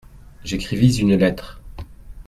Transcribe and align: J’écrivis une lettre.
J’écrivis 0.43 0.97
une 0.97 1.15
lettre. 1.15 1.61